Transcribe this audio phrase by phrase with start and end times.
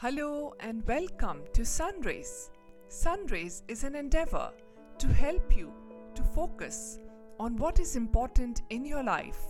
[0.00, 2.50] Hello and welcome to Sunrays.
[2.86, 4.52] Sunrays is an endeavor
[4.96, 5.72] to help you
[6.14, 7.00] to focus
[7.40, 9.40] on what is important in your life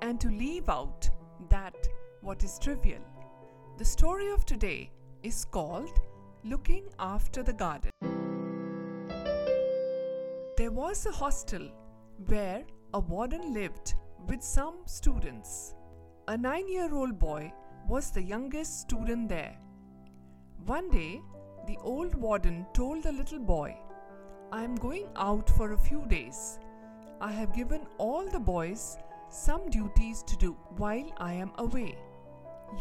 [0.00, 1.10] and to leave out
[1.50, 1.76] that
[2.22, 3.02] what is trivial.
[3.76, 4.90] The story of today
[5.22, 6.00] is called
[6.44, 7.90] Looking After the Garden.
[10.56, 11.68] There was a hostel
[12.24, 12.64] where
[12.94, 13.96] a warden lived
[14.28, 15.74] with some students.
[16.26, 17.52] A nine year old boy
[17.88, 19.56] was the youngest student there.
[20.66, 21.22] One day,
[21.66, 23.78] the old warden told the little boy,
[24.52, 26.58] I am going out for a few days.
[27.20, 28.98] I have given all the boys
[29.30, 31.96] some duties to do while I am away.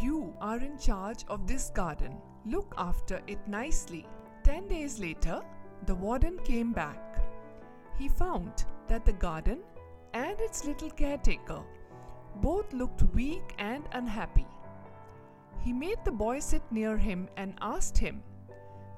[0.02, 2.18] You are in charge of this garden.
[2.46, 4.06] Look after it nicely.
[4.44, 5.42] Ten days later,
[5.86, 7.24] the warden came back.
[7.98, 9.60] He found that the garden
[10.14, 11.62] and its little caretaker
[12.42, 14.48] both looked weak and unhappy.
[15.68, 18.24] He made the boy sit near him and asked him,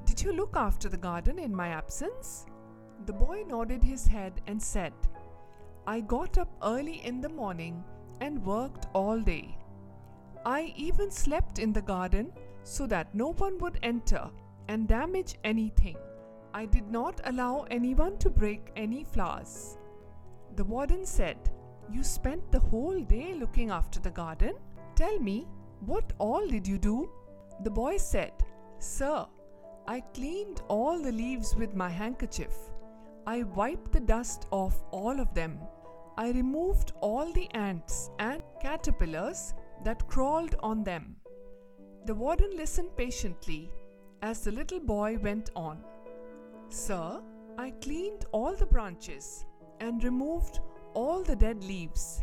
[0.06, 2.46] Did you look after the garden in my absence?
[3.08, 4.94] The boy nodded his head and said,
[5.88, 7.84] I got up early in the morning
[8.22, 9.58] and worked all day.
[10.46, 14.30] I even slept in the garden so that no one would enter
[14.68, 15.98] and damage anything.
[16.54, 19.80] I did not allow anyone to break any flowers.
[20.56, 21.50] The warden said,
[21.92, 24.54] You spent the whole day looking after the garden?
[24.94, 25.48] Tell me,
[25.86, 27.10] what all did you do?
[27.64, 28.34] The boy said,
[28.80, 29.26] Sir,
[29.88, 32.54] I cleaned all the leaves with my handkerchief.
[33.26, 35.60] I wiped the dust off all of them.
[36.18, 41.16] I removed all the ants and caterpillars that crawled on them.
[42.06, 43.72] The warden listened patiently
[44.22, 45.84] as the little boy went on.
[46.70, 47.22] Sir,
[47.58, 49.46] I cleaned all the branches
[49.80, 50.60] and removed
[50.94, 52.22] all the dead leaves.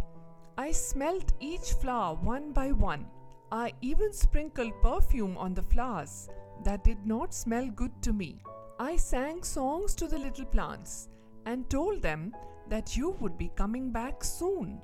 [0.59, 3.07] I smelt each flower one by one.
[3.52, 6.28] I even sprinkled perfume on the flowers
[6.64, 8.42] that did not smell good to me.
[8.80, 11.08] I sang songs to the little plants
[11.47, 12.34] and told them
[12.69, 14.81] that you would be coming back soon.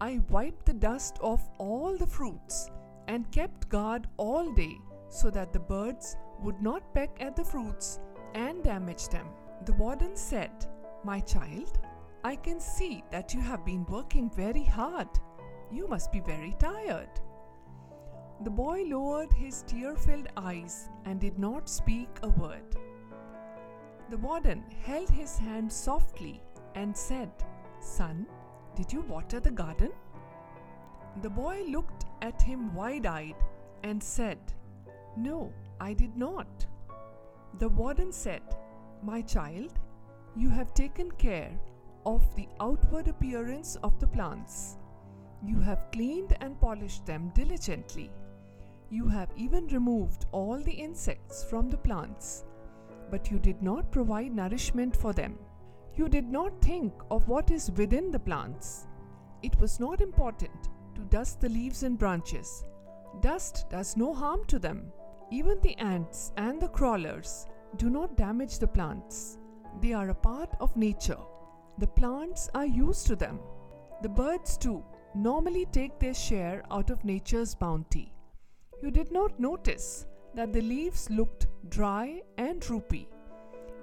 [0.00, 2.70] I wiped the dust off all the fruits
[3.08, 4.76] and kept guard all day
[5.10, 8.00] so that the birds would not peck at the fruits
[8.34, 9.26] and damage them.
[9.66, 10.50] The warden said,
[11.04, 11.78] My child,
[12.24, 15.08] I can see that you have been working very hard.
[15.70, 17.10] You must be very tired.
[18.44, 22.76] The boy lowered his tear filled eyes and did not speak a word.
[24.10, 26.40] The warden held his hand softly
[26.76, 27.30] and said,
[27.80, 28.26] Son,
[28.76, 29.90] did you water the garden?
[31.20, 33.34] The boy looked at him wide eyed
[33.82, 34.38] and said,
[35.16, 36.64] No, I did not.
[37.58, 38.42] The warden said,
[39.02, 39.72] My child,
[40.36, 41.50] you have taken care
[42.06, 44.76] of the outward appearance of the plants.
[45.44, 48.10] You have cleaned and polished them diligently.
[48.90, 52.44] You have even removed all the insects from the plants,
[53.10, 55.38] but you did not provide nourishment for them.
[55.94, 58.86] You did not think of what is within the plants.
[59.42, 62.64] It was not important to dust the leaves and branches.
[63.20, 64.90] Dust does no harm to them.
[65.30, 67.46] Even the ants and the crawlers
[67.76, 69.36] do not damage the plants.
[69.82, 71.18] They are a part of nature.
[71.76, 73.38] The plants are used to them.
[74.00, 74.82] The birds, too,
[75.14, 78.14] normally take their share out of nature's bounty.
[78.80, 83.08] You did not notice that the leaves looked dry and droopy.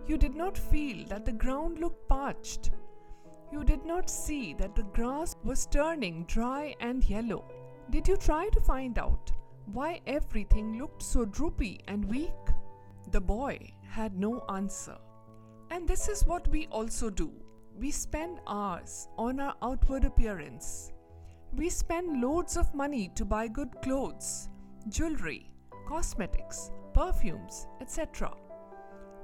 [0.07, 2.71] You did not feel that the ground looked parched.
[3.51, 7.43] You did not see that the grass was turning dry and yellow.
[7.89, 9.33] Did you try to find out
[9.73, 12.31] why everything looked so droopy and weak?
[13.11, 14.97] The boy had no answer.
[15.71, 17.33] And this is what we also do.
[17.77, 20.93] We spend hours on our outward appearance.
[21.53, 24.49] We spend loads of money to buy good clothes
[24.89, 25.49] jewelry,
[25.87, 28.31] cosmetics, perfumes, etc.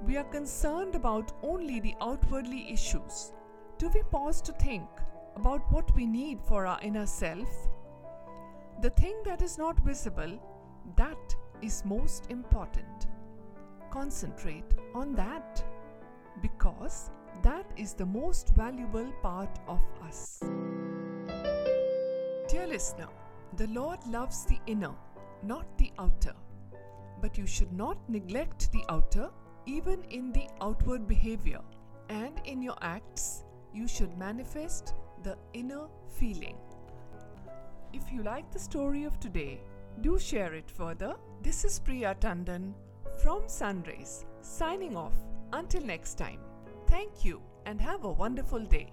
[0.04, 3.32] We are concerned about only the outwardly issues.
[3.78, 4.88] Do we pause to think
[5.36, 7.48] about what we need for our inner self?
[8.80, 10.40] The thing that is not visible,
[10.96, 13.06] that is most important.
[13.90, 15.62] Concentrate on that
[16.40, 17.10] because
[17.42, 20.40] that is the most valuable part of us.
[22.48, 23.08] Dear listener,
[23.56, 24.94] the Lord loves the inner
[25.42, 26.34] not the outer.
[27.20, 29.30] But you should not neglect the outer,
[29.66, 31.60] even in the outward behavior.
[32.08, 36.56] And in your acts, you should manifest the inner feeling.
[37.92, 39.60] If you like the story of today,
[40.00, 41.14] do share it further.
[41.42, 42.72] This is Priya Tandon
[43.22, 45.14] from Sunrays, signing off.
[45.52, 46.40] Until next time,
[46.86, 48.90] thank you and have a wonderful day.